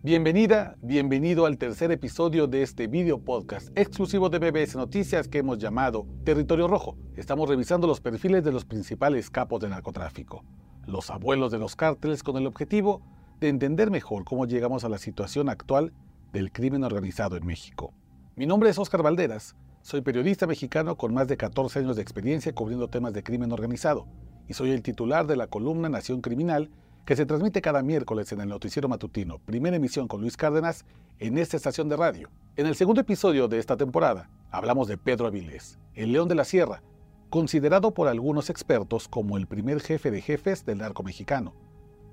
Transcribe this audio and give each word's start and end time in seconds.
Bienvenida, 0.00 0.76
bienvenido 0.80 1.44
al 1.44 1.58
tercer 1.58 1.90
episodio 1.90 2.46
de 2.46 2.62
este 2.62 2.86
video 2.86 3.18
podcast 3.18 3.76
exclusivo 3.76 4.28
de 4.28 4.38
BBS 4.38 4.76
Noticias 4.76 5.26
que 5.26 5.38
hemos 5.38 5.58
llamado 5.58 6.06
Territorio 6.24 6.68
Rojo. 6.68 6.96
Estamos 7.16 7.48
revisando 7.48 7.88
los 7.88 8.00
perfiles 8.00 8.44
de 8.44 8.52
los 8.52 8.64
principales 8.64 9.28
capos 9.28 9.60
de 9.60 9.68
narcotráfico, 9.68 10.44
los 10.86 11.10
abuelos 11.10 11.50
de 11.50 11.58
los 11.58 11.74
cárteles 11.74 12.22
con 12.22 12.36
el 12.36 12.46
objetivo 12.46 13.02
de 13.40 13.48
entender 13.48 13.90
mejor 13.90 14.24
cómo 14.24 14.46
llegamos 14.46 14.84
a 14.84 14.88
la 14.88 14.98
situación 14.98 15.48
actual 15.48 15.92
del 16.32 16.52
crimen 16.52 16.84
organizado 16.84 17.36
en 17.36 17.44
México. 17.44 17.92
Mi 18.36 18.46
nombre 18.46 18.70
es 18.70 18.78
Oscar 18.78 19.02
Valderas, 19.02 19.56
soy 19.82 20.02
periodista 20.02 20.46
mexicano 20.46 20.96
con 20.96 21.12
más 21.12 21.26
de 21.26 21.36
14 21.36 21.80
años 21.80 21.96
de 21.96 22.02
experiencia 22.02 22.54
cubriendo 22.54 22.86
temas 22.86 23.14
de 23.14 23.24
crimen 23.24 23.50
organizado 23.50 24.06
y 24.46 24.54
soy 24.54 24.70
el 24.70 24.82
titular 24.82 25.26
de 25.26 25.34
la 25.34 25.48
columna 25.48 25.88
Nación 25.88 26.20
Criminal 26.20 26.70
que 27.08 27.16
se 27.16 27.24
transmite 27.24 27.62
cada 27.62 27.82
miércoles 27.82 28.30
en 28.32 28.42
el 28.42 28.50
noticiero 28.50 28.86
matutino, 28.86 29.38
primera 29.38 29.76
emisión 29.76 30.08
con 30.08 30.20
Luis 30.20 30.36
Cárdenas, 30.36 30.84
en 31.18 31.38
esta 31.38 31.56
estación 31.56 31.88
de 31.88 31.96
radio. 31.96 32.28
En 32.54 32.66
el 32.66 32.74
segundo 32.74 33.00
episodio 33.00 33.48
de 33.48 33.58
esta 33.58 33.78
temporada, 33.78 34.28
hablamos 34.50 34.88
de 34.88 34.98
Pedro 34.98 35.26
Avilés, 35.26 35.78
el 35.94 36.12
león 36.12 36.28
de 36.28 36.34
la 36.34 36.44
sierra, 36.44 36.82
considerado 37.30 37.94
por 37.94 38.08
algunos 38.08 38.50
expertos 38.50 39.08
como 39.08 39.38
el 39.38 39.46
primer 39.46 39.80
jefe 39.80 40.10
de 40.10 40.20
jefes 40.20 40.66
del 40.66 40.80
narco 40.80 41.02
mexicano. 41.02 41.54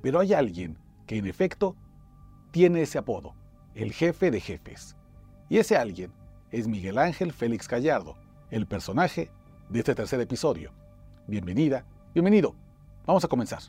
Pero 0.01 0.21
hay 0.21 0.31
alguien 0.31 0.77
que 1.07 1.17
en 1.17 1.27
efecto 1.27 1.75
tiene 2.51 2.83
ese 2.83 2.97
apodo, 2.97 3.35
el 3.73 3.91
jefe 3.91 4.31
de 4.31 4.39
jefes. 4.39 4.95
Y 5.49 5.57
ese 5.57 5.75
alguien 5.75 6.13
es 6.51 6.69
Miguel 6.69 6.99
Ángel 6.99 7.33
Félix 7.33 7.67
Gallardo, 7.67 8.15
el 8.49 8.65
personaje 8.65 9.29
de 9.67 9.79
este 9.79 9.93
tercer 9.93 10.21
episodio. 10.21 10.71
Bienvenida, 11.27 11.83
bienvenido. 12.13 12.55
Vamos 13.05 13.25
a 13.25 13.27
comenzar. 13.27 13.59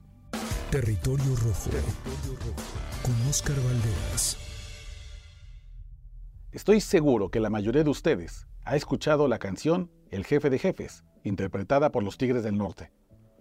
Territorio 0.71 1.37
Rojo. 1.37 1.71
Con 3.05 3.29
Oscar 3.29 3.55
Valderas. 3.55 4.37
Estoy 6.51 6.81
seguro 6.81 7.31
que 7.31 7.39
la 7.39 7.51
mayoría 7.51 7.85
de 7.85 7.91
ustedes 7.91 8.49
ha 8.65 8.75
escuchado 8.75 9.29
la 9.29 9.39
canción 9.39 9.93
El 10.11 10.25
jefe 10.25 10.51
de 10.51 10.59
jefes, 10.59 11.05
interpretada 11.23 11.93
por 11.93 12.03
los 12.03 12.19
Tigres 12.19 12.43
del 12.43 12.59
Norte. 12.59 12.91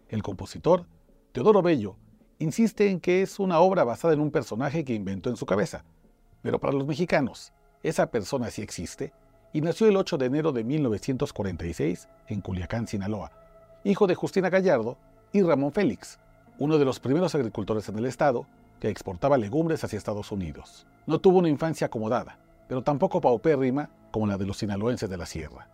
El 0.08 0.22
compositor, 0.22 0.86
Teodoro 1.32 1.64
Bello, 1.64 1.98
insiste 2.38 2.92
en 2.92 3.00
que 3.00 3.24
es 3.24 3.40
una 3.40 3.60
obra 3.60 3.84
basada 3.84 4.14
en 4.14 4.20
un 4.20 4.30
personaje 4.30 4.86
que 4.86 4.94
inventó 4.94 5.32
en 5.32 5.36
su 5.36 5.48
cabeza. 5.48 5.84
Pero 6.44 6.60
para 6.60 6.74
los 6.74 6.86
mexicanos, 6.86 7.54
esa 7.82 8.12
persona 8.12 8.52
sí 8.52 8.62
existe 8.62 9.14
y 9.52 9.62
nació 9.62 9.88
el 9.88 9.98
8 9.98 10.20
de 10.20 10.28
enero 10.28 10.52
de 10.52 10.64
1946 10.64 12.08
en 12.28 12.42
Culiacán, 12.42 12.86
Sinaloa, 12.86 13.32
hijo 13.84 14.06
de 14.06 14.14
Justina 14.14 14.52
Gallardo 14.52 15.00
y 15.34 15.42
Ramón 15.42 15.72
Félix, 15.72 16.20
uno 16.58 16.78
de 16.78 16.86
los 16.86 17.00
primeros 17.00 17.36
agricultores 17.36 17.90
en 17.90 17.98
el 17.98 18.06
estado 18.06 18.48
que 18.80 18.90
exportaba 18.90 19.38
legumbres 19.38 19.84
hacia 19.84 19.98
Estados 19.98 20.32
Unidos. 20.32 20.88
No 21.06 21.20
tuvo 21.20 21.40
una 21.40 21.50
infancia 21.50 21.88
acomodada, 21.88 22.40
pero 22.68 22.82
tampoco 22.82 23.22
paupérrima 23.22 23.90
como 24.12 24.28
la 24.28 24.38
de 24.38 24.46
los 24.46 24.58
sinaloenses 24.58 25.10
de 25.10 25.18
la 25.18 25.26
sierra. 25.26 25.70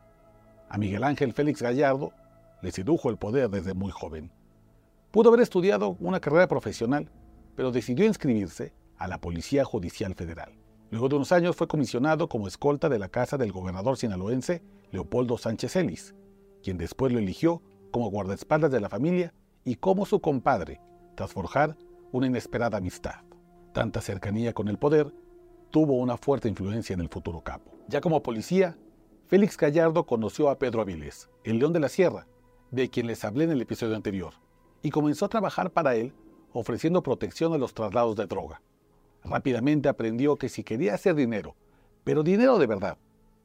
A 0.70 0.78
Miguel 0.78 1.04
Ángel 1.04 1.34
Félix 1.34 1.62
Gallardo 1.62 2.14
le 2.62 2.72
sedujo 2.72 3.10
el 3.10 3.18
poder 3.18 3.50
desde 3.50 3.74
muy 3.74 3.92
joven. 3.92 4.32
Pudo 5.12 5.30
haber 5.30 5.42
estudiado 5.42 5.98
una 6.00 6.20
carrera 6.20 6.48
profesional, 6.48 7.10
pero 7.56 7.72
decidió 7.72 8.06
inscribirse 8.06 8.74
a 8.98 9.08
la 9.08 9.20
Policía 9.20 9.66
Judicial 9.66 10.16
Federal. 10.16 10.54
Luego 10.90 11.10
de 11.10 11.16
unos 11.16 11.32
años 11.32 11.56
fue 11.56 11.68
comisionado 11.68 12.28
como 12.28 12.48
escolta 12.48 12.90
de 12.90 13.00
la 13.00 13.10
casa 13.10 13.38
del 13.38 13.52
gobernador 13.52 13.98
sinaloense 13.98 14.64
Leopoldo 14.92 15.38
Sánchez 15.38 15.76
Ellis, 15.76 16.16
quien 16.64 16.78
después 16.78 17.14
lo 17.14 17.20
eligió 17.20 17.62
como 17.92 18.10
guardaespaldas 18.10 18.72
de 18.72 18.80
la 18.80 18.90
familia 18.90 19.34
y 19.64 19.76
como 19.76 20.06
su 20.06 20.20
compadre, 20.20 20.82
tras 21.16 21.34
forjar 21.34 21.78
una 22.12 22.28
inesperada 22.28 22.78
amistad. 22.78 23.22
Tanta 23.74 24.02
cercanía 24.02 24.54
con 24.54 24.68
el 24.68 24.78
poder 24.78 25.14
tuvo 25.70 25.98
una 25.98 26.18
fuerte 26.18 26.50
influencia 26.50 26.94
en 26.94 27.00
el 27.00 27.10
futuro 27.10 27.42
capo. 27.42 27.72
Ya 27.88 28.02
como 28.02 28.22
policía, 28.22 28.78
Félix 29.28 29.56
Gallardo 29.58 30.06
conoció 30.06 30.50
a 30.50 30.60
Pedro 30.60 30.82
Avilés, 30.82 31.30
el 31.44 31.60
león 31.60 31.74
de 31.74 31.80
la 31.80 31.90
sierra, 31.90 32.28
de 32.70 32.90
quien 32.90 33.08
les 33.08 33.24
hablé 33.24 33.46
en 33.46 33.52
el 33.52 33.62
episodio 33.62 33.96
anterior, 33.96 34.34
y 34.82 34.90
comenzó 34.90 35.26
a 35.26 35.30
trabajar 35.30 35.72
para 35.72 35.96
él 35.96 36.14
ofreciendo 36.54 37.02
protección 37.02 37.54
a 37.54 37.58
los 37.58 37.74
traslados 37.74 38.16
de 38.16 38.26
droga. 38.26 38.62
Rápidamente 39.24 39.88
aprendió 39.88 40.36
que 40.36 40.50
si 40.50 40.64
quería 40.64 40.96
hacer 40.96 41.16
dinero, 41.16 41.56
pero 42.04 42.24
dinero 42.24 42.58
de 42.58 42.68
verdad, 42.68 42.98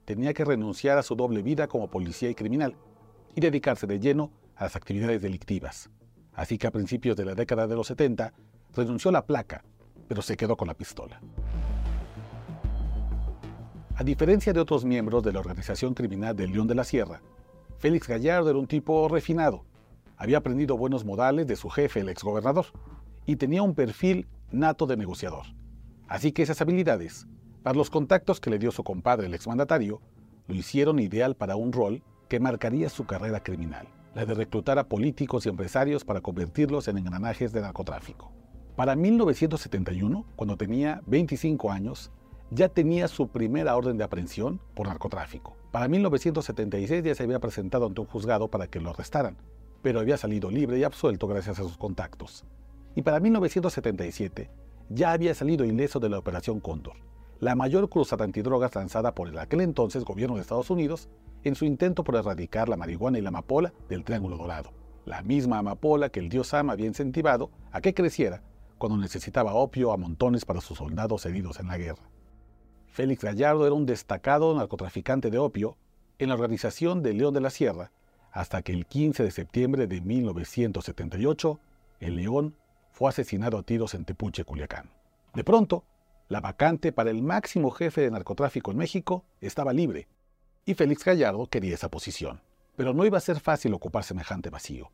tenía 0.04 0.32
que 0.32 0.44
renunciar 0.44 0.98
a 0.98 1.02
su 1.02 1.14
doble 1.14 1.42
vida 1.42 1.68
como 1.68 1.90
policía 1.90 2.30
y 2.30 2.34
criminal 2.34 2.76
y 3.34 3.40
dedicarse 3.40 3.86
de 3.86 4.00
lleno 4.00 4.32
a 4.56 4.64
las 4.64 4.76
actividades 4.76 5.20
delictivas. 5.20 5.90
Así 6.36 6.58
que 6.58 6.66
a 6.66 6.70
principios 6.70 7.16
de 7.16 7.24
la 7.24 7.34
década 7.34 7.66
de 7.66 7.74
los 7.74 7.86
70 7.86 8.32
renunció 8.74 9.08
a 9.08 9.12
la 9.12 9.26
placa, 9.26 9.64
pero 10.06 10.20
se 10.20 10.36
quedó 10.36 10.56
con 10.56 10.68
la 10.68 10.74
pistola. 10.74 11.18
A 13.96 14.04
diferencia 14.04 14.52
de 14.52 14.60
otros 14.60 14.84
miembros 14.84 15.22
de 15.24 15.32
la 15.32 15.40
organización 15.40 15.94
criminal 15.94 16.36
del 16.36 16.52
León 16.52 16.66
de 16.66 16.74
la 16.74 16.84
Sierra, 16.84 17.22
Félix 17.78 18.06
Gallardo 18.06 18.50
era 18.50 18.58
un 18.58 18.66
tipo 18.66 19.08
refinado. 19.08 19.64
Había 20.18 20.38
aprendido 20.38 20.76
buenos 20.76 21.06
modales 21.06 21.46
de 21.46 21.56
su 21.56 21.70
jefe, 21.70 22.00
el 22.00 22.10
exgobernador, 22.10 22.66
y 23.24 23.36
tenía 23.36 23.62
un 23.62 23.74
perfil 23.74 24.28
nato 24.50 24.86
de 24.86 24.98
negociador. 24.98 25.46
Así 26.06 26.32
que 26.32 26.42
esas 26.42 26.60
habilidades, 26.60 27.26
para 27.62 27.76
los 27.76 27.88
contactos 27.88 28.40
que 28.40 28.50
le 28.50 28.58
dio 28.58 28.70
su 28.70 28.84
compadre, 28.84 29.26
el 29.26 29.34
exmandatario, 29.34 30.02
lo 30.46 30.54
hicieron 30.54 30.98
ideal 30.98 31.34
para 31.34 31.56
un 31.56 31.72
rol 31.72 32.02
que 32.28 32.40
marcaría 32.40 32.90
su 32.90 33.06
carrera 33.06 33.42
criminal 33.42 33.88
la 34.16 34.24
de 34.24 34.32
reclutar 34.32 34.78
a 34.78 34.88
políticos 34.88 35.44
y 35.44 35.50
empresarios 35.50 36.02
para 36.02 36.22
convertirlos 36.22 36.88
en 36.88 36.96
engranajes 36.96 37.52
de 37.52 37.60
narcotráfico. 37.60 38.32
Para 38.74 38.96
1971, 38.96 40.24
cuando 40.36 40.56
tenía 40.56 41.02
25 41.04 41.70
años, 41.70 42.10
ya 42.50 42.70
tenía 42.70 43.08
su 43.08 43.28
primera 43.28 43.76
orden 43.76 43.98
de 43.98 44.04
aprehensión 44.04 44.58
por 44.74 44.88
narcotráfico. 44.88 45.58
Para 45.70 45.86
1976 45.88 47.04
ya 47.04 47.14
se 47.14 47.24
había 47.24 47.40
presentado 47.40 47.84
ante 47.84 48.00
un 48.00 48.06
juzgado 48.06 48.48
para 48.48 48.68
que 48.68 48.80
lo 48.80 48.88
arrestaran, 48.88 49.36
pero 49.82 50.00
había 50.00 50.16
salido 50.16 50.50
libre 50.50 50.78
y 50.78 50.84
absuelto 50.84 51.28
gracias 51.28 51.58
a 51.58 51.64
sus 51.64 51.76
contactos. 51.76 52.46
Y 52.94 53.02
para 53.02 53.20
1977 53.20 54.50
ya 54.88 55.12
había 55.12 55.34
salido 55.34 55.66
ileso 55.66 56.00
de 56.00 56.08
la 56.08 56.18
Operación 56.18 56.60
Cóndor, 56.60 56.96
la 57.40 57.54
mayor 57.54 57.88
cruzada 57.88 58.24
antidrogas 58.24 58.74
lanzada 58.74 59.14
por 59.14 59.28
el 59.28 59.38
aquel 59.38 59.60
entonces 59.60 60.04
gobierno 60.04 60.36
de 60.36 60.42
Estados 60.42 60.70
Unidos 60.70 61.08
en 61.44 61.54
su 61.54 61.64
intento 61.64 62.02
por 62.02 62.16
erradicar 62.16 62.68
la 62.68 62.76
marihuana 62.76 63.18
y 63.18 63.22
la 63.22 63.28
amapola 63.28 63.72
del 63.88 64.04
Triángulo 64.04 64.36
Dorado, 64.36 64.72
la 65.04 65.22
misma 65.22 65.58
amapola 65.58 66.08
que 66.08 66.20
el 66.20 66.28
dios 66.28 66.48
Sam 66.48 66.70
había 66.70 66.86
incentivado 66.86 67.50
a 67.72 67.80
que 67.80 67.94
creciera 67.94 68.42
cuando 68.78 68.98
necesitaba 68.98 69.54
opio 69.54 69.92
a 69.92 69.96
montones 69.96 70.44
para 70.44 70.60
sus 70.60 70.78
soldados 70.78 71.24
heridos 71.26 71.60
en 71.60 71.68
la 71.68 71.78
guerra. 71.78 72.02
Félix 72.88 73.22
Gallardo 73.22 73.66
era 73.66 73.74
un 73.74 73.86
destacado 73.86 74.54
narcotraficante 74.54 75.30
de 75.30 75.38
opio 75.38 75.76
en 76.18 76.28
la 76.28 76.34
organización 76.34 77.02
de 77.02 77.12
León 77.12 77.34
de 77.34 77.40
la 77.40 77.50
Sierra, 77.50 77.92
hasta 78.32 78.62
que 78.62 78.72
el 78.72 78.86
15 78.86 79.22
de 79.22 79.30
septiembre 79.30 79.86
de 79.86 80.00
1978, 80.00 81.60
el 82.00 82.16
León 82.16 82.54
fue 82.92 83.10
asesinado 83.10 83.58
a 83.58 83.62
tiros 83.62 83.94
en 83.94 84.04
Tepuche, 84.04 84.44
Culiacán. 84.44 84.90
De 85.34 85.44
pronto, 85.44 85.84
la 86.28 86.40
vacante 86.40 86.92
para 86.92 87.10
el 87.10 87.22
máximo 87.22 87.70
jefe 87.70 88.00
de 88.00 88.10
narcotráfico 88.10 88.70
en 88.70 88.78
México 88.78 89.24
estaba 89.40 89.72
libre 89.72 90.08
y 90.64 90.74
Félix 90.74 91.04
Gallardo 91.04 91.46
quería 91.46 91.74
esa 91.74 91.90
posición. 91.90 92.40
Pero 92.74 92.92
no 92.92 93.06
iba 93.06 93.16
a 93.16 93.22
ser 93.22 93.40
fácil 93.40 93.72
ocupar 93.72 94.04
semejante 94.04 94.50
vacío. 94.50 94.90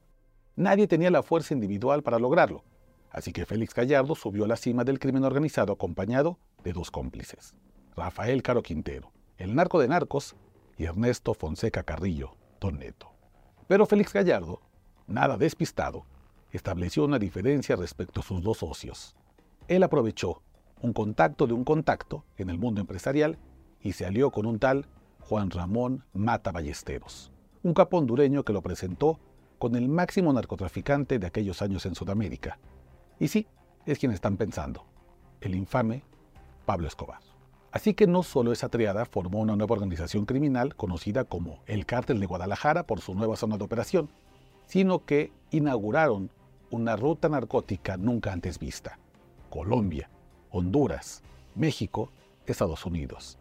Nadie 0.54 0.86
tenía 0.86 1.10
la 1.10 1.22
fuerza 1.22 1.54
individual 1.54 2.02
para 2.02 2.18
lograrlo, 2.18 2.62
así 3.10 3.32
que 3.32 3.46
Félix 3.46 3.74
Gallardo 3.74 4.14
subió 4.14 4.44
a 4.44 4.48
la 4.48 4.56
cima 4.56 4.84
del 4.84 4.98
crimen 4.98 5.24
organizado 5.24 5.72
acompañado 5.72 6.38
de 6.62 6.74
dos 6.74 6.90
cómplices, 6.90 7.54
Rafael 7.96 8.42
Caro 8.42 8.62
Quintero, 8.62 9.10
el 9.38 9.54
narco 9.54 9.80
de 9.80 9.88
narcos, 9.88 10.36
y 10.76 10.84
Ernesto 10.84 11.34
Fonseca 11.34 11.82
Carrillo, 11.82 12.36
Don 12.60 12.78
Neto. 12.78 13.10
Pero 13.66 13.86
Félix 13.86 14.12
Gallardo, 14.12 14.60
nada 15.06 15.36
despistado, 15.36 16.04
estableció 16.50 17.04
una 17.04 17.18
diferencia 17.18 17.76
respecto 17.76 18.20
a 18.20 18.22
sus 18.22 18.42
dos 18.42 18.58
socios. 18.58 19.16
Él 19.68 19.82
aprovechó 19.82 20.42
un 20.82 20.92
contacto 20.92 21.46
de 21.46 21.54
un 21.54 21.64
contacto 21.64 22.24
en 22.36 22.50
el 22.50 22.58
mundo 22.58 22.80
empresarial 22.80 23.38
y 23.80 23.92
se 23.92 24.04
alió 24.04 24.30
con 24.30 24.46
un 24.46 24.58
tal 24.58 24.86
Juan 25.20 25.50
Ramón 25.50 26.04
Mata 26.12 26.50
Ballesteros, 26.50 27.32
un 27.62 27.72
capo 27.72 27.98
hondureño 27.98 28.44
que 28.44 28.52
lo 28.52 28.62
presentó 28.62 29.20
con 29.58 29.76
el 29.76 29.88
máximo 29.88 30.32
narcotraficante 30.32 31.20
de 31.20 31.26
aquellos 31.26 31.62
años 31.62 31.86
en 31.86 31.94
Sudamérica. 31.94 32.58
Y 33.20 33.28
sí, 33.28 33.46
es 33.86 33.98
quien 33.98 34.10
están 34.10 34.36
pensando, 34.36 34.84
el 35.40 35.54
infame 35.54 36.02
Pablo 36.66 36.88
Escobar. 36.88 37.20
Así 37.70 37.94
que 37.94 38.08
no 38.08 38.24
solo 38.24 38.52
esa 38.52 38.68
triada 38.68 39.04
formó 39.04 39.38
una 39.38 39.54
nueva 39.54 39.74
organización 39.74 40.26
criminal 40.26 40.74
conocida 40.74 41.24
como 41.24 41.60
el 41.66 41.86
Cártel 41.86 42.18
de 42.18 42.26
Guadalajara 42.26 42.86
por 42.86 43.00
su 43.00 43.14
nueva 43.14 43.36
zona 43.36 43.56
de 43.56 43.64
operación, 43.64 44.10
sino 44.66 45.04
que 45.04 45.32
inauguraron 45.52 46.30
una 46.70 46.96
ruta 46.96 47.28
narcótica 47.28 47.96
nunca 47.96 48.32
antes 48.32 48.58
vista. 48.58 48.98
Colombia, 49.48 50.10
Honduras, 50.52 51.22
México, 51.54 52.10
Estados 52.46 52.84
Unidos. 52.86 53.38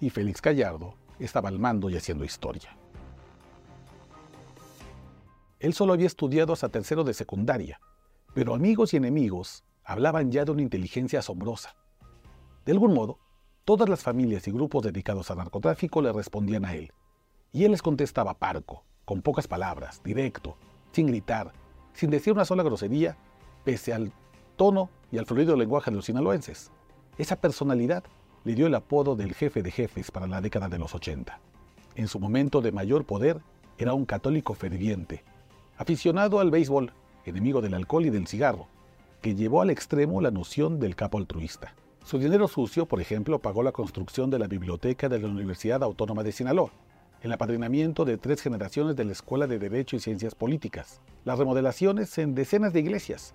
Y 0.00 0.10
Félix 0.10 0.40
Gallardo 0.40 0.94
estaba 1.18 1.48
al 1.48 1.58
mando 1.58 1.90
y 1.90 1.96
haciendo 1.96 2.24
historia. 2.24 2.76
Él 5.60 5.74
solo 5.74 5.92
había 5.92 6.06
estudiado 6.06 6.52
hasta 6.52 6.68
tercero 6.68 7.04
de 7.04 7.14
secundaria, 7.14 7.80
pero 8.34 8.54
amigos 8.54 8.92
y 8.92 8.96
enemigos 8.96 9.64
hablaban 9.84 10.30
ya 10.30 10.44
de 10.44 10.50
una 10.52 10.62
inteligencia 10.62 11.20
asombrosa. 11.20 11.76
De 12.64 12.72
algún 12.72 12.94
modo, 12.94 13.18
todas 13.64 13.88
las 13.88 14.02
familias 14.02 14.48
y 14.48 14.50
grupos 14.50 14.82
dedicados 14.82 15.30
al 15.30 15.38
narcotráfico 15.38 16.02
le 16.02 16.12
respondían 16.12 16.64
a 16.64 16.74
él, 16.74 16.92
y 17.52 17.64
él 17.64 17.72
les 17.72 17.82
contestaba 17.82 18.38
parco, 18.38 18.84
con 19.04 19.22
pocas 19.22 19.46
palabras, 19.46 20.02
directo, 20.02 20.56
sin 20.92 21.06
gritar, 21.06 21.52
sin 21.92 22.10
decir 22.10 22.32
una 22.32 22.44
sola 22.44 22.62
grosería, 22.62 23.16
pese 23.64 23.92
al 23.92 24.12
tono 24.56 24.90
y 25.12 25.18
al 25.18 25.26
fluido 25.26 25.56
lenguaje 25.56 25.90
de 25.90 25.96
los 25.96 26.06
sinaloenses. 26.06 26.70
Esa 27.18 27.36
personalidad 27.36 28.04
le 28.44 28.54
dio 28.54 28.66
el 28.66 28.74
apodo 28.74 29.16
del 29.16 29.34
jefe 29.34 29.62
de 29.62 29.70
jefes 29.70 30.10
para 30.10 30.26
la 30.26 30.40
década 30.40 30.68
de 30.68 30.78
los 30.78 30.94
80. 30.94 31.38
En 31.96 32.08
su 32.08 32.18
momento 32.18 32.60
de 32.60 32.72
mayor 32.72 33.04
poder, 33.04 33.40
era 33.78 33.94
un 33.94 34.04
católico 34.04 34.54
ferviente, 34.54 35.24
aficionado 35.76 36.40
al 36.40 36.50
béisbol, 36.50 36.92
enemigo 37.24 37.60
del 37.60 37.74
alcohol 37.74 38.06
y 38.06 38.10
del 38.10 38.26
cigarro, 38.26 38.68
que 39.22 39.34
llevó 39.34 39.62
al 39.62 39.70
extremo 39.70 40.20
la 40.20 40.30
noción 40.30 40.78
del 40.78 40.96
capo 40.96 41.18
altruista. 41.18 41.74
Su 42.04 42.18
dinero 42.18 42.48
sucio, 42.48 42.86
por 42.86 43.00
ejemplo, 43.00 43.38
pagó 43.38 43.62
la 43.62 43.72
construcción 43.72 44.28
de 44.28 44.38
la 44.38 44.46
biblioteca 44.46 45.08
de 45.08 45.18
la 45.18 45.28
Universidad 45.28 45.82
Autónoma 45.82 46.22
de 46.22 46.32
Sinaloa, 46.32 46.70
el 47.22 47.32
apadrinamiento 47.32 48.04
de 48.04 48.18
tres 48.18 48.42
generaciones 48.42 48.96
de 48.96 49.04
la 49.06 49.12
Escuela 49.12 49.46
de 49.46 49.58
Derecho 49.58 49.96
y 49.96 50.00
Ciencias 50.00 50.34
Políticas, 50.34 51.00
las 51.24 51.38
remodelaciones 51.38 52.18
en 52.18 52.34
decenas 52.34 52.74
de 52.74 52.80
iglesias. 52.80 53.34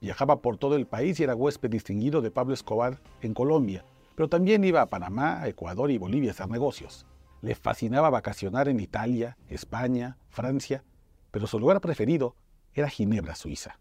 Viajaba 0.00 0.40
por 0.40 0.56
todo 0.56 0.76
el 0.76 0.86
país 0.86 1.20
y 1.20 1.24
era 1.24 1.34
huésped 1.34 1.68
distinguido 1.68 2.22
de 2.22 2.30
Pablo 2.30 2.54
Escobar 2.54 3.00
en 3.20 3.34
Colombia, 3.34 3.84
pero 4.14 4.28
también 4.28 4.64
iba 4.64 4.80
a 4.80 4.88
Panamá, 4.88 5.46
Ecuador 5.46 5.90
y 5.90 5.98
Bolivia 5.98 6.30
a 6.30 6.32
hacer 6.32 6.48
negocios. 6.48 7.06
Le 7.42 7.54
fascinaba 7.54 8.08
vacacionar 8.08 8.68
en 8.68 8.80
Italia, 8.80 9.36
España, 9.48 10.16
Francia, 10.30 10.84
pero 11.30 11.46
su 11.46 11.58
lugar 11.58 11.82
preferido 11.82 12.34
era 12.72 12.88
Ginebra, 12.88 13.34
Suiza. 13.34 13.78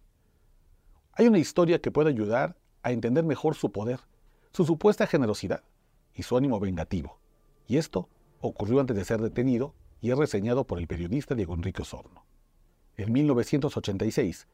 Hay 1.14 1.28
una 1.28 1.40
historia 1.40 1.80
que 1.80 1.92
puede 1.92 2.10
ayudar 2.10 2.58
a 2.84 2.92
entender 2.92 3.24
mejor 3.24 3.56
su 3.56 3.72
poder, 3.72 4.02
su 4.52 4.66
supuesta 4.66 5.08
generosidad 5.08 5.64
y 6.14 6.24
su 6.24 6.36
ánimo 6.36 6.60
vengativo. 6.60 7.20
Y 7.68 7.78
esto 7.78 8.10
ocurrió 8.42 8.82
antes 8.82 8.96
de 8.96 9.06
ser 9.06 9.22
detenido 9.22 9.74
y 10.02 10.12
es 10.12 10.18
reseñado 10.18 10.66
por 10.66 10.80
el 10.80 10.88
periodista 10.88 11.36
Diego 11.36 11.54
Enrique 11.54 11.82
Osorno. 11.82 12.26
En 12.98 13.14
1986, 13.14 14.48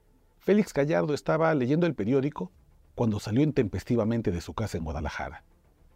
Félix 0.46 0.74
Gallardo 0.74 1.16
estaba 1.16 1.52
leyendo 1.56 1.88
el 1.88 1.96
periódico 1.96 2.52
cuando 2.94 3.20
salió 3.20 3.42
intempestivamente 3.42 4.32
de 4.32 4.42
su 4.42 4.54
casa 4.54 4.78
en 4.78 4.84
Guadalajara. 4.84 5.44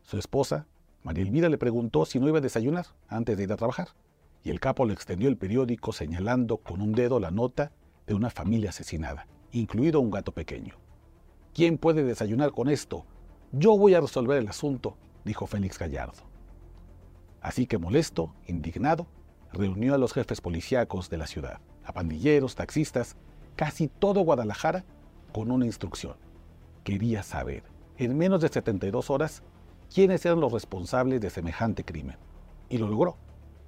Su 0.02 0.18
esposa, 0.18 0.66
María 1.04 1.24
Elvira, 1.24 1.50
le 1.50 1.60
preguntó 1.60 2.04
si 2.08 2.20
no 2.20 2.28
iba 2.28 2.40
a 2.40 2.42
desayunar 2.42 2.88
antes 3.08 3.38
de 3.38 3.44
ir 3.44 3.54
a 3.54 3.58
trabajar, 3.58 3.90
y 4.44 4.50
el 4.50 4.60
capo 4.60 4.88
le 4.88 4.94
extendió 4.94 5.30
el 5.30 5.38
periódico 5.38 5.94
señalando 5.94 6.58
con 6.58 6.82
un 6.82 6.94
dedo 6.94 7.20
la 7.20 7.30
nota 7.30 7.72
de 8.08 8.16
una 8.16 8.32
familia 8.32 8.72
asesinada 8.72 9.28
incluido 9.52 10.00
un 10.00 10.10
gato 10.10 10.32
pequeño. 10.32 10.76
¿Quién 11.54 11.78
puede 11.78 12.04
desayunar 12.04 12.52
con 12.52 12.70
esto? 12.70 13.06
Yo 13.52 13.78
voy 13.78 13.94
a 13.94 14.02
resolver 14.02 14.40
el 14.40 14.48
asunto, 14.48 14.98
dijo 15.26 15.46
Félix 15.46 15.78
Gallardo. 15.78 16.24
Así 17.40 17.68
que 17.68 17.78
molesto, 17.78 18.34
indignado, 18.48 19.06
reunió 19.54 19.94
a 19.94 20.00
los 20.00 20.14
jefes 20.14 20.42
policíacos 20.42 21.12
de 21.12 21.18
la 21.18 21.28
ciudad, 21.28 21.62
a 21.84 21.94
pandilleros, 21.94 22.56
taxistas, 22.56 23.16
casi 23.60 23.90
todo 23.90 24.22
Guadalajara, 24.22 24.86
con 25.34 25.52
una 25.52 25.66
instrucción. 25.66 26.16
Quería 26.86 27.24
saber, 27.24 27.64
en 27.98 28.18
menos 28.18 28.40
de 28.40 28.48
72 28.48 29.10
horas, 29.10 29.44
quiénes 29.94 30.26
eran 30.26 30.40
los 30.40 30.54
responsables 30.54 31.20
de 31.20 31.30
semejante 31.30 31.84
crimen. 31.84 32.16
Y 32.70 32.78
lo 32.78 32.88
logró. 32.88 33.18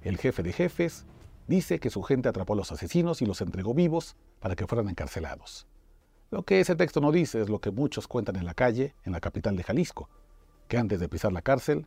El 0.00 0.16
jefe 0.16 0.42
de 0.42 0.54
jefes 0.54 1.04
dice 1.46 1.78
que 1.78 1.90
su 1.90 2.02
gente 2.02 2.30
atrapó 2.30 2.54
a 2.54 2.56
los 2.56 2.72
asesinos 2.72 3.20
y 3.20 3.26
los 3.26 3.42
entregó 3.42 3.74
vivos 3.74 4.16
para 4.40 4.56
que 4.56 4.66
fueran 4.66 4.88
encarcelados. 4.88 5.66
Lo 6.30 6.42
que 6.42 6.60
ese 6.60 6.74
texto 6.74 7.02
no 7.02 7.12
dice 7.12 7.42
es 7.42 7.50
lo 7.50 7.60
que 7.60 7.70
muchos 7.70 8.08
cuentan 8.08 8.36
en 8.36 8.46
la 8.46 8.54
calle, 8.54 8.94
en 9.04 9.12
la 9.12 9.20
capital 9.20 9.56
de 9.56 9.62
Jalisco, 9.62 10.08
que 10.68 10.78
antes 10.78 11.00
de 11.00 11.08
pisar 11.10 11.34
la 11.34 11.42
cárcel, 11.42 11.86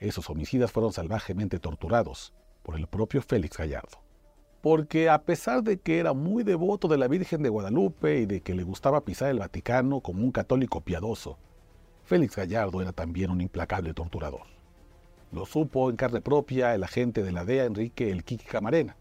esos 0.00 0.28
homicidas 0.28 0.70
fueron 0.70 0.92
salvajemente 0.92 1.58
torturados 1.58 2.34
por 2.62 2.76
el 2.76 2.88
propio 2.88 3.22
Félix 3.22 3.56
Gallardo. 3.56 4.07
Porque 4.60 5.08
a 5.08 5.22
pesar 5.22 5.62
de 5.62 5.78
que 5.78 5.98
era 5.98 6.12
muy 6.12 6.42
devoto 6.42 6.88
de 6.88 6.98
la 6.98 7.08
Virgen 7.08 7.42
de 7.42 7.48
Guadalupe 7.48 8.20
y 8.20 8.26
de 8.26 8.40
que 8.40 8.54
le 8.54 8.64
gustaba 8.64 9.04
pisar 9.04 9.30
el 9.30 9.38
Vaticano 9.38 10.00
como 10.00 10.24
un 10.24 10.32
católico 10.32 10.80
piadoso, 10.80 11.38
Félix 12.04 12.36
Gallardo 12.36 12.80
era 12.80 12.92
también 12.92 13.30
un 13.30 13.40
implacable 13.40 13.94
torturador. 13.94 14.42
Lo 15.30 15.44
supo 15.46 15.90
en 15.90 15.96
carne 15.96 16.20
propia 16.20 16.74
el 16.74 16.82
agente 16.82 17.22
de 17.22 17.32
la 17.32 17.44
DEA 17.44 17.66
Enrique 17.66 18.10
El 18.10 18.24
Kiki 18.24 18.46
Camarena, 18.46 18.96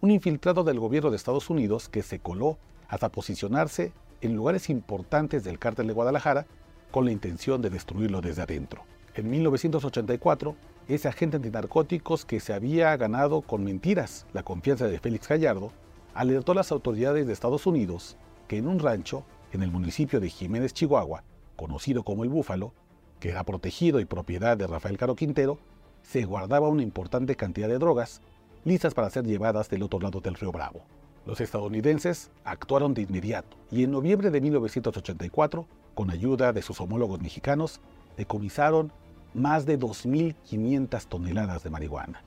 un 0.00 0.10
infiltrado 0.10 0.62
del 0.62 0.78
gobierno 0.78 1.10
de 1.10 1.16
Estados 1.16 1.50
Unidos 1.50 1.88
que 1.88 2.02
se 2.02 2.18
coló 2.18 2.58
hasta 2.88 3.08
posicionarse 3.08 3.92
en 4.20 4.36
lugares 4.36 4.70
importantes 4.70 5.42
del 5.42 5.58
cártel 5.58 5.86
de 5.86 5.92
Guadalajara 5.92 6.46
con 6.90 7.04
la 7.04 7.12
intención 7.12 7.62
de 7.62 7.70
destruirlo 7.70 8.20
desde 8.20 8.42
adentro. 8.42 8.82
En 9.14 9.28
1984, 9.28 10.54
ese 10.86 11.08
agente 11.08 11.36
antinarcóticos 11.36 12.24
que 12.24 12.38
se 12.38 12.52
había 12.52 12.96
ganado 12.96 13.42
con 13.42 13.64
mentiras 13.64 14.24
la 14.32 14.44
confianza 14.44 14.86
de 14.86 15.00
Félix 15.00 15.28
Gallardo, 15.28 15.72
alertó 16.14 16.52
a 16.52 16.54
las 16.54 16.70
autoridades 16.70 17.26
de 17.26 17.32
Estados 17.32 17.66
Unidos 17.66 18.16
que 18.46 18.58
en 18.58 18.68
un 18.68 18.78
rancho 18.78 19.24
en 19.52 19.62
el 19.64 19.72
municipio 19.72 20.20
de 20.20 20.28
Jiménez, 20.28 20.74
Chihuahua, 20.74 21.24
conocido 21.56 22.04
como 22.04 22.22
el 22.22 22.30
Búfalo, 22.30 22.72
que 23.18 23.30
era 23.30 23.42
protegido 23.42 23.98
y 23.98 24.04
propiedad 24.04 24.56
de 24.56 24.68
Rafael 24.68 24.96
Caro 24.96 25.16
Quintero, 25.16 25.58
se 26.02 26.24
guardaba 26.24 26.68
una 26.68 26.82
importante 26.82 27.34
cantidad 27.34 27.68
de 27.68 27.78
drogas 27.78 28.22
listas 28.64 28.94
para 28.94 29.10
ser 29.10 29.24
llevadas 29.24 29.68
del 29.70 29.82
otro 29.82 29.98
lado 29.98 30.20
del 30.20 30.34
río 30.34 30.52
Bravo. 30.52 30.82
Los 31.26 31.40
estadounidenses 31.40 32.30
actuaron 32.44 32.94
de 32.94 33.02
inmediato 33.02 33.56
y 33.70 33.84
en 33.84 33.90
noviembre 33.90 34.30
de 34.30 34.40
1984, 34.40 35.66
con 35.94 36.10
ayuda 36.10 36.52
de 36.52 36.62
sus 36.62 36.80
homólogos 36.80 37.20
mexicanos, 37.20 37.80
decomisaron 38.16 38.92
más 39.34 39.66
de 39.66 39.78
2.500 39.78 41.06
toneladas 41.06 41.62
de 41.62 41.70
marihuana. 41.70 42.22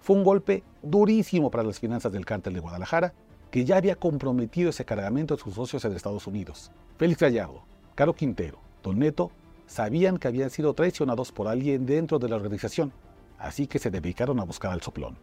Fue 0.00 0.16
un 0.16 0.24
golpe 0.24 0.62
durísimo 0.82 1.50
para 1.50 1.62
las 1.62 1.78
finanzas 1.78 2.12
del 2.12 2.26
cártel 2.26 2.54
de 2.54 2.60
Guadalajara, 2.60 3.12
que 3.50 3.64
ya 3.64 3.76
había 3.76 3.96
comprometido 3.96 4.70
ese 4.70 4.84
cargamento 4.84 5.36
de 5.36 5.42
sus 5.42 5.54
socios 5.54 5.84
en 5.84 5.92
Estados 5.92 6.26
Unidos. 6.26 6.70
Félix 6.98 7.20
Gallardo, 7.20 7.62
Caro 7.94 8.14
Quintero, 8.14 8.58
Don 8.82 8.98
Neto, 8.98 9.30
sabían 9.66 10.18
que 10.18 10.28
habían 10.28 10.50
sido 10.50 10.74
traicionados 10.74 11.32
por 11.32 11.48
alguien 11.48 11.86
dentro 11.86 12.18
de 12.18 12.28
la 12.28 12.36
organización, 12.36 12.92
así 13.38 13.66
que 13.66 13.78
se 13.78 13.90
dedicaron 13.90 14.40
a 14.40 14.44
buscar 14.44 14.72
al 14.72 14.82
soplón. 14.82 15.16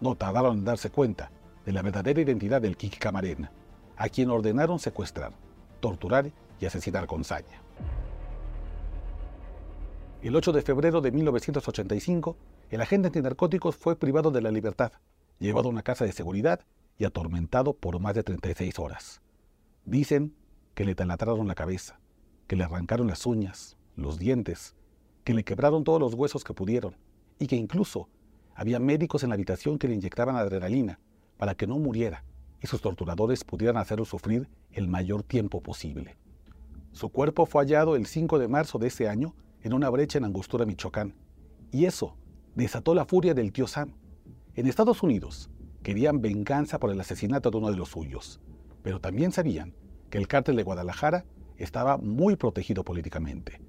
No 0.00 0.14
tardaron 0.14 0.58
en 0.58 0.64
darse 0.64 0.90
cuenta 0.90 1.30
de 1.64 1.72
la 1.72 1.82
verdadera 1.82 2.20
identidad 2.20 2.62
del 2.62 2.76
Kiki 2.76 2.98
Camarena, 2.98 3.52
a 3.96 4.08
quien 4.08 4.30
ordenaron 4.30 4.78
secuestrar, 4.78 5.32
torturar 5.80 6.30
y 6.58 6.66
asesinar 6.66 7.06
con 7.06 7.22
saña. 7.22 7.60
El 10.22 10.36
8 10.36 10.52
de 10.52 10.60
febrero 10.60 11.00
de 11.00 11.12
1985, 11.12 12.36
el 12.68 12.82
agente 12.82 13.06
antinarcóticos 13.06 13.74
fue 13.74 13.96
privado 13.96 14.30
de 14.30 14.42
la 14.42 14.50
libertad, 14.50 14.92
llevado 15.38 15.68
a 15.68 15.72
una 15.72 15.82
casa 15.82 16.04
de 16.04 16.12
seguridad 16.12 16.60
y 16.98 17.06
atormentado 17.06 17.72
por 17.72 17.98
más 18.00 18.14
de 18.14 18.22
36 18.22 18.78
horas. 18.78 19.22
Dicen 19.86 20.34
que 20.74 20.84
le 20.84 20.94
talatraron 20.94 21.48
la 21.48 21.54
cabeza, 21.54 21.98
que 22.48 22.56
le 22.56 22.64
arrancaron 22.64 23.06
las 23.06 23.24
uñas, 23.24 23.78
los 23.96 24.18
dientes, 24.18 24.74
que 25.24 25.32
le 25.32 25.42
quebraron 25.42 25.84
todos 25.84 25.98
los 25.98 26.12
huesos 26.12 26.44
que 26.44 26.52
pudieron 26.52 26.94
y 27.38 27.46
que 27.46 27.56
incluso 27.56 28.10
había 28.54 28.78
médicos 28.78 29.22
en 29.22 29.30
la 29.30 29.36
habitación 29.36 29.78
que 29.78 29.88
le 29.88 29.94
inyectaban 29.94 30.36
adrenalina 30.36 31.00
para 31.38 31.54
que 31.54 31.66
no 31.66 31.78
muriera 31.78 32.24
y 32.60 32.66
sus 32.66 32.82
torturadores 32.82 33.42
pudieran 33.42 33.78
hacerlo 33.78 34.04
sufrir 34.04 34.50
el 34.72 34.86
mayor 34.86 35.22
tiempo 35.22 35.62
posible. 35.62 36.18
Su 36.92 37.08
cuerpo 37.08 37.46
fue 37.46 37.62
hallado 37.62 37.96
el 37.96 38.04
5 38.04 38.38
de 38.38 38.48
marzo 38.48 38.78
de 38.78 38.88
ese 38.88 39.08
año 39.08 39.34
en 39.62 39.72
una 39.72 39.90
brecha 39.90 40.18
en 40.18 40.24
Angostura, 40.24 40.66
Michoacán, 40.66 41.14
y 41.70 41.84
eso 41.84 42.16
desató 42.54 42.94
la 42.94 43.04
furia 43.04 43.34
del 43.34 43.52
tío 43.52 43.66
Sam. 43.66 43.92
En 44.54 44.66
Estados 44.66 45.02
Unidos 45.02 45.50
querían 45.82 46.20
venganza 46.20 46.78
por 46.78 46.90
el 46.90 47.00
asesinato 47.00 47.50
de 47.50 47.58
uno 47.58 47.70
de 47.70 47.76
los 47.76 47.90
suyos, 47.90 48.40
pero 48.82 49.00
también 49.00 49.32
sabían 49.32 49.74
que 50.10 50.18
el 50.18 50.28
cártel 50.28 50.56
de 50.56 50.62
Guadalajara 50.62 51.24
estaba 51.56 51.98
muy 51.98 52.36
protegido 52.36 52.84
políticamente, 52.84 53.60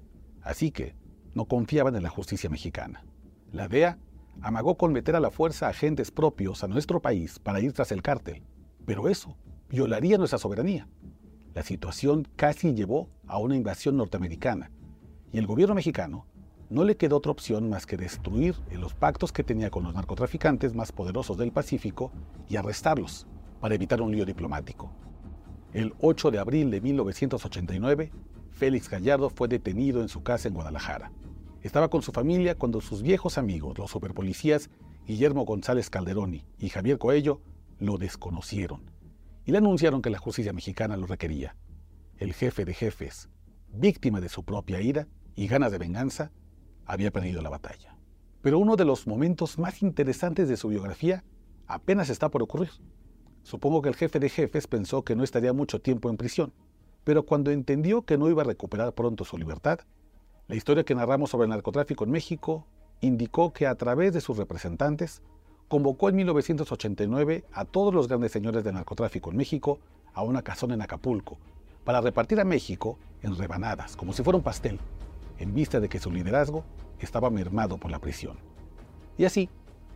así 0.42 0.70
que 0.70 0.94
no 1.34 1.46
confiaban 1.46 1.94
en 1.96 2.02
la 2.02 2.10
justicia 2.10 2.50
mexicana. 2.50 3.04
La 3.52 3.68
DEA 3.68 3.98
amagó 4.40 4.76
con 4.76 4.92
meter 4.92 5.14
a 5.14 5.20
la 5.20 5.30
fuerza 5.30 5.68
agentes 5.68 6.10
propios 6.10 6.64
a 6.64 6.68
nuestro 6.68 7.00
país 7.00 7.38
para 7.38 7.60
ir 7.60 7.72
tras 7.72 7.92
el 7.92 8.02
cártel, 8.02 8.42
pero 8.84 9.08
eso 9.08 9.36
violaría 9.68 10.18
nuestra 10.18 10.38
soberanía. 10.38 10.88
La 11.54 11.62
situación 11.62 12.26
casi 12.36 12.74
llevó 12.74 13.10
a 13.26 13.38
una 13.38 13.56
invasión 13.56 13.96
norteamericana 13.96 14.70
y 15.32 15.38
el 15.38 15.46
gobierno 15.46 15.74
mexicano 15.74 16.26
no 16.68 16.84
le 16.84 16.96
quedó 16.96 17.18
otra 17.18 17.32
opción 17.32 17.68
más 17.68 17.86
que 17.86 17.96
destruir 17.96 18.54
los 18.70 18.94
pactos 18.94 19.32
que 19.32 19.44
tenía 19.44 19.70
con 19.70 19.84
los 19.84 19.94
narcotraficantes 19.94 20.74
más 20.74 20.92
poderosos 20.92 21.36
del 21.36 21.52
Pacífico 21.52 22.10
y 22.48 22.56
arrestarlos 22.56 23.26
para 23.60 23.74
evitar 23.74 24.00
un 24.00 24.12
lío 24.12 24.24
diplomático. 24.24 24.90
El 25.72 25.94
8 26.00 26.30
de 26.30 26.38
abril 26.38 26.70
de 26.70 26.80
1989, 26.80 28.10
Félix 28.50 28.88
Gallardo 28.88 29.30
fue 29.30 29.48
detenido 29.48 30.02
en 30.02 30.08
su 30.08 30.22
casa 30.22 30.48
en 30.48 30.54
Guadalajara. 30.54 31.12
Estaba 31.62 31.88
con 31.88 32.02
su 32.02 32.12
familia 32.12 32.56
cuando 32.56 32.80
sus 32.80 33.02
viejos 33.02 33.38
amigos, 33.38 33.78
los 33.78 33.90
superpolicías 33.90 34.70
Guillermo 35.06 35.44
González 35.44 35.90
Calderoni 35.90 36.44
y 36.58 36.68
Javier 36.68 36.98
Coello, 36.98 37.40
lo 37.78 37.98
desconocieron 37.98 38.90
y 39.44 39.52
le 39.52 39.58
anunciaron 39.58 40.02
que 40.02 40.10
la 40.10 40.18
justicia 40.18 40.52
mexicana 40.52 40.96
lo 40.96 41.06
requería. 41.06 41.56
El 42.16 42.32
jefe 42.34 42.64
de 42.64 42.74
jefes, 42.74 43.28
víctima 43.68 44.20
de 44.20 44.28
su 44.28 44.44
propia 44.44 44.80
ira, 44.80 45.08
y 45.34 45.46
ganas 45.46 45.72
de 45.72 45.78
venganza, 45.78 46.30
había 46.86 47.10
perdido 47.10 47.42
la 47.42 47.50
batalla. 47.50 47.96
Pero 48.42 48.58
uno 48.58 48.76
de 48.76 48.84
los 48.84 49.06
momentos 49.06 49.58
más 49.58 49.82
interesantes 49.82 50.48
de 50.48 50.56
su 50.56 50.68
biografía 50.68 51.24
apenas 51.66 52.10
está 52.10 52.28
por 52.28 52.42
ocurrir. 52.42 52.70
Supongo 53.42 53.82
que 53.82 53.88
el 53.88 53.96
jefe 53.96 54.18
de 54.18 54.28
jefes 54.28 54.66
pensó 54.66 55.02
que 55.02 55.16
no 55.16 55.24
estaría 55.24 55.52
mucho 55.52 55.80
tiempo 55.80 56.10
en 56.10 56.16
prisión, 56.16 56.52
pero 57.04 57.24
cuando 57.24 57.50
entendió 57.50 58.02
que 58.02 58.18
no 58.18 58.28
iba 58.28 58.42
a 58.42 58.46
recuperar 58.46 58.92
pronto 58.94 59.24
su 59.24 59.36
libertad, 59.38 59.80
la 60.48 60.56
historia 60.56 60.84
que 60.84 60.94
narramos 60.94 61.30
sobre 61.30 61.44
el 61.44 61.50
narcotráfico 61.50 62.04
en 62.04 62.10
México 62.10 62.66
indicó 63.00 63.52
que 63.52 63.66
a 63.66 63.74
través 63.74 64.12
de 64.12 64.20
sus 64.20 64.36
representantes 64.36 65.22
convocó 65.68 66.08
en 66.08 66.16
1989 66.16 67.44
a 67.52 67.64
todos 67.64 67.94
los 67.94 68.06
grandes 68.08 68.32
señores 68.32 68.62
de 68.62 68.72
narcotráfico 68.72 69.30
en 69.30 69.36
México 69.36 69.80
a 70.14 70.22
una 70.22 70.42
casona 70.42 70.74
en 70.74 70.82
Acapulco 70.82 71.38
para 71.84 72.00
repartir 72.00 72.40
a 72.40 72.44
México 72.44 72.98
en 73.22 73.36
rebanadas, 73.36 73.96
como 73.96 74.12
si 74.12 74.22
fuera 74.22 74.36
un 74.36 74.42
pastel, 74.42 74.78
en 75.42 75.54
vista 75.54 75.80
de 75.80 75.88
que 75.88 75.98
su 75.98 76.10
liderazgo 76.10 76.64
estaba 77.00 77.28
mermado 77.28 77.76
por 77.76 77.90
la 77.90 77.98
prisión. 77.98 78.38
Y 79.18 79.24
así, 79.24 79.48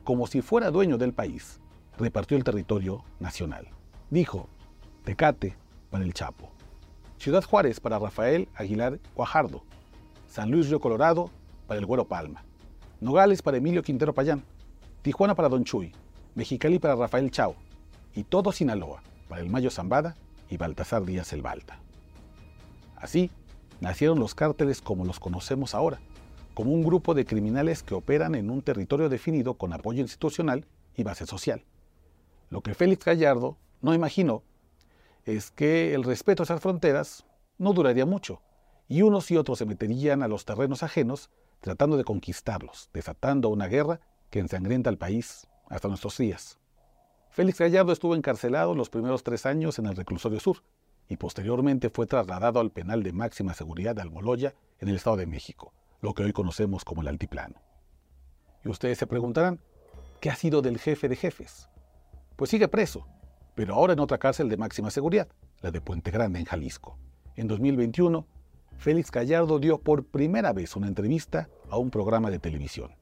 como 0.03 0.26
si 0.26 0.43
fuera 0.43 0.73
dueño 0.73 0.99
del 0.99 1.12
país, 1.12 1.61
repartió 1.97 2.37
el 2.37 2.43
territorio 2.43 3.05
nacional. 3.21 3.69
Dijo, 4.11 4.49
Tecate 5.05 5.57
para 5.88 6.03
el 6.03 6.12
Chapo, 6.15 6.50
Ciudad 7.19 7.45
Juárez 7.45 7.79
para 7.79 8.00
Rafael 8.00 8.49
Aguilar 8.57 8.99
Guajardo, 9.15 9.62
San 10.29 10.50
Luis 10.50 10.69
Río 10.69 10.81
Colorado 10.81 11.31
para 11.69 11.79
el 11.79 11.87
Güero 11.87 12.07
Palma, 12.07 12.45
Nogales 13.00 13.41
para 13.41 13.59
Emilio 13.59 13.85
Quintero 13.85 14.12
Payán, 14.12 14.43
Tijuana 15.03 15.37
para 15.37 15.49
Don 15.49 15.62
Chuy, 15.62 15.93
Mexicali 16.35 16.81
para 16.81 16.97
Rafael 16.97 17.31
Chao 17.31 17.55
y 18.17 18.25
todo 18.25 18.50
Sinaloa 18.50 19.00
para 19.29 19.43
el 19.43 19.49
Mayo 19.49 19.71
Zambada 19.71 20.17
y 20.50 20.57
Baltasar 20.57 21.05
Díaz 21.05 21.33
el 21.33 21.43
Balta. 21.43 21.79
Así 22.97 23.31
nacieron 23.80 24.18
los 24.18 24.35
cárteles 24.35 24.80
como 24.80 25.04
los 25.04 25.21
conocemos 25.21 25.75
ahora, 25.75 26.00
como 26.54 26.73
un 26.73 26.85
grupo 26.85 27.14
de 27.14 27.26
criminales 27.26 27.83
que 27.83 27.95
operan 27.95 28.35
en 28.35 28.50
un 28.50 28.62
territorio 28.62 29.09
definido 29.09 29.54
con 29.54 29.73
apoyo 29.73 30.00
institucional 30.00 30.66
y 30.95 31.02
base 31.02 31.26
social. 31.26 31.64
Lo 32.49 32.62
que 32.62 32.75
Félix 32.75 33.04
Gallardo 33.04 33.59
no 33.83 33.95
imaginó 33.95 34.42
es 35.25 35.50
que 35.50 35.95
el 35.95 36.04
respeto 36.04 36.42
a 36.42 36.45
esas 36.45 36.61
fronteras 36.61 37.26
no 37.59 37.73
duraría 37.73 38.06
mucho, 38.06 38.40
y 38.88 39.02
unos 39.02 39.30
y 39.30 39.37
otros 39.37 39.59
se 39.59 39.66
meterían 39.66 40.23
a 40.23 40.28
los 40.28 40.45
terrenos 40.45 40.83
ajenos 40.83 41.30
tratando 41.61 41.97
de 41.97 42.04
conquistarlos, 42.04 42.90
desatando 42.92 43.49
una 43.49 43.66
guerra 43.66 44.00
que 44.30 44.38
ensangrienta 44.38 44.90
al 44.90 44.99
país 44.99 45.49
hasta 45.68 45.88
nuestros 45.88 46.16
días. 46.16 46.59
Félix 47.30 47.59
Gallardo 47.59 47.92
estuvo 47.92 48.14
encarcelado 48.14 48.75
los 48.75 48.88
primeros 48.88 49.23
tres 49.23 49.45
años 49.45 49.78
en 49.78 49.87
el 49.87 49.97
reclusorio 49.97 50.40
sur 50.40 50.62
y 51.09 51.17
posteriormente 51.17 51.91
fue 51.91 52.07
trasladado 52.07 52.61
al 52.61 52.71
penal 52.71 53.03
de 53.03 53.13
máxima 53.13 53.55
seguridad 53.55 53.95
de 53.95 54.03
Almoloya 54.03 54.55
en 54.79 54.89
el 54.89 54.97
Estado 54.97 55.17
de 55.17 55.27
México, 55.27 55.73
lo 56.01 56.15
que 56.15 56.25
hoy 56.25 56.33
conocemos 56.33 56.85
como 56.85 57.03
el 57.03 57.09
Altiplano. 57.09 57.61
Y 58.65 58.69
ustedes 58.69 58.99
se 58.99 59.07
preguntarán, 59.07 59.61
¿qué 60.21 60.31
ha 60.31 60.37
sido 60.37 60.63
del 60.63 60.79
jefe 60.79 61.09
de 61.09 61.17
jefes? 61.17 61.69
Pues 62.37 62.51
sigue 62.51 62.69
preso, 62.69 63.07
pero 63.55 63.75
ahora 63.75 63.93
en 63.93 64.01
otra 64.01 64.19
cárcel 64.19 64.49
de 64.49 64.57
máxima 64.57 64.91
seguridad, 64.91 65.29
la 65.63 65.71
de 65.71 65.81
Puente 65.81 66.11
Grande 66.11 66.41
en 66.41 66.45
Jalisco. 66.45 66.99
En 67.37 67.49
2021, 67.49 68.27
Félix 68.77 69.11
Gallardo 69.11 69.59
dio 69.59 69.79
por 69.81 70.05
primera 70.05 70.53
vez 70.53 70.77
una 70.77 70.89
entrevista 70.89 71.49
a 71.71 71.79
un 71.79 71.91
programa 71.91 72.31
de 72.31 72.39
televisión. 72.39 72.95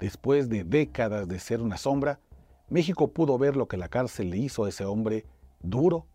Después 0.00 0.48
de 0.48 0.64
décadas 0.64 1.28
de 1.28 1.38
ser 1.38 1.60
una 1.60 1.76
sombra, 1.76 2.20
México 2.68 3.08
pudo 3.12 3.36
ver 3.38 3.56
lo 3.56 3.68
que 3.68 3.76
la 3.76 3.88
cárcel 3.88 4.30
le 4.30 4.38
hizo 4.38 4.64
a 4.64 4.68
ese 4.68 4.84
hombre 4.84 5.26
duro, 5.60 6.06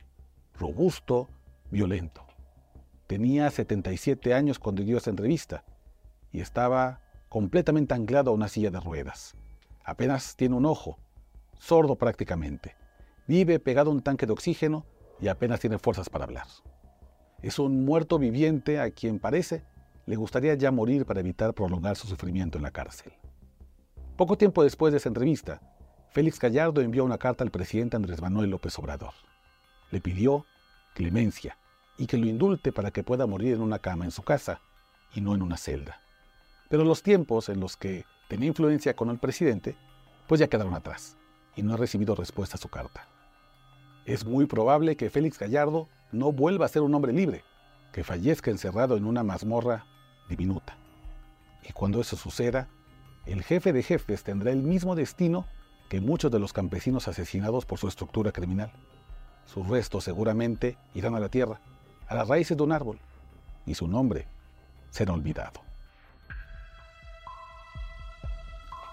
robusto, 0.59 1.29
violento. 1.71 2.25
Tenía 3.07 3.49
77 3.49 4.33
años 4.33 4.59
cuando 4.59 4.83
dio 4.83 4.97
esa 4.97 5.09
entrevista 5.09 5.63
y 6.31 6.41
estaba 6.41 7.01
completamente 7.29 7.93
anclado 7.93 8.31
a 8.31 8.33
una 8.33 8.47
silla 8.47 8.69
de 8.69 8.79
ruedas. 8.79 9.35
Apenas 9.83 10.35
tiene 10.35 10.55
un 10.55 10.65
ojo, 10.65 10.99
sordo 11.57 11.95
prácticamente. 11.95 12.75
Vive 13.27 13.59
pegado 13.59 13.89
a 13.89 13.93
un 13.93 14.01
tanque 14.01 14.25
de 14.25 14.33
oxígeno 14.33 14.85
y 15.19 15.27
apenas 15.27 15.59
tiene 15.59 15.79
fuerzas 15.79 16.09
para 16.09 16.25
hablar. 16.25 16.45
Es 17.41 17.57
un 17.57 17.85
muerto 17.85 18.19
viviente 18.19 18.79
a 18.79 18.91
quien 18.91 19.19
parece 19.19 19.63
le 20.05 20.15
gustaría 20.15 20.55
ya 20.55 20.71
morir 20.71 21.05
para 21.05 21.19
evitar 21.19 21.53
prolongar 21.53 21.95
su 21.95 22.07
sufrimiento 22.07 22.57
en 22.57 22.63
la 22.63 22.71
cárcel. 22.71 23.13
Poco 24.17 24.37
tiempo 24.37 24.63
después 24.63 24.91
de 24.91 24.97
esa 24.97 25.07
entrevista, 25.09 25.61
Félix 26.09 26.39
Gallardo 26.39 26.81
envió 26.81 27.05
una 27.05 27.19
carta 27.19 27.43
al 27.43 27.51
presidente 27.51 27.95
Andrés 27.95 28.19
Manuel 28.19 28.49
López 28.49 28.77
Obrador. 28.79 29.13
Le 29.91 30.01
pidió 30.01 30.45
clemencia 30.93 31.57
y 31.97 32.07
que 32.07 32.17
lo 32.17 32.27
indulte 32.27 32.71
para 32.71 32.91
que 32.91 33.03
pueda 33.03 33.27
morir 33.27 33.53
en 33.53 33.61
una 33.61 33.79
cama 33.79 34.05
en 34.05 34.11
su 34.11 34.23
casa 34.23 34.61
y 35.13 35.21
no 35.21 35.35
en 35.35 35.41
una 35.41 35.57
celda. 35.57 36.01
Pero 36.69 36.83
los 36.83 37.03
tiempos 37.03 37.49
en 37.49 37.59
los 37.59 37.75
que 37.75 38.05
tenía 38.27 38.47
influencia 38.47 38.95
con 38.95 39.09
el 39.09 39.17
presidente, 39.17 39.75
pues 40.27 40.39
ya 40.39 40.47
quedaron 40.47 40.75
atrás 40.75 41.17
y 41.55 41.63
no 41.63 41.73
ha 41.73 41.77
recibido 41.77 42.15
respuesta 42.15 42.55
a 42.55 42.59
su 42.59 42.69
carta. 42.69 43.07
Es 44.05 44.25
muy 44.25 44.45
probable 44.45 44.95
que 44.95 45.09
Félix 45.09 45.37
Gallardo 45.37 45.89
no 46.11 46.31
vuelva 46.31 46.65
a 46.65 46.69
ser 46.69 46.83
un 46.83 46.93
hombre 46.95 47.13
libre, 47.13 47.43
que 47.91 48.03
fallezca 48.03 48.51
encerrado 48.51 48.97
en 48.97 49.05
una 49.05 49.23
mazmorra 49.23 49.85
diminuta. 50.29 50.77
Y 51.67 51.73
cuando 51.73 52.01
eso 52.01 52.15
suceda, 52.15 52.69
el 53.25 53.43
jefe 53.43 53.73
de 53.73 53.83
jefes 53.83 54.23
tendrá 54.23 54.51
el 54.51 54.63
mismo 54.63 54.95
destino 54.95 55.45
que 55.89 56.01
muchos 56.01 56.31
de 56.31 56.39
los 56.39 56.53
campesinos 56.53 57.07
asesinados 57.07 57.65
por 57.65 57.79
su 57.79 57.87
estructura 57.87 58.31
criminal. 58.31 58.71
Sus 59.51 59.67
restos 59.67 60.03
seguramente 60.03 60.77
irán 60.93 61.15
a 61.15 61.19
la 61.19 61.29
tierra, 61.29 61.59
a 62.07 62.13
las 62.13 62.27
raíces 62.27 62.55
de 62.55 62.61
un 62.61 62.71
árbol, 62.71 62.99
y 63.65 63.73
su 63.73 63.87
nombre 63.87 64.27
será 64.91 65.13
olvidado. 65.13 65.61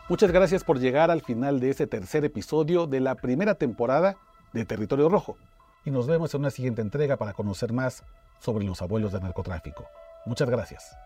Muchas 0.09 0.31
gracias 0.31 0.65
por 0.65 0.79
llegar 0.79 1.11
al 1.11 1.21
final 1.21 1.61
de 1.61 1.69
este 1.69 1.87
tercer 1.87 2.25
episodio 2.25 2.87
de 2.87 3.01
la 3.01 3.17
primera 3.17 3.57
temporada 3.57 4.17
de 4.55 4.65
Territorio 4.65 5.11
Rojo, 5.11 5.37
y 5.85 5.91
nos 5.91 6.07
vemos 6.07 6.33
en 6.33 6.41
una 6.41 6.51
siguiente 6.51 6.81
entrega 6.81 7.19
para 7.19 7.35
conocer 7.35 7.75
más 7.75 8.03
sobre 8.39 8.65
los 8.65 8.81
abuelos 8.81 9.13
del 9.13 9.23
narcotráfico. 9.23 9.85
Muchas 10.25 10.49
gracias. 10.49 10.97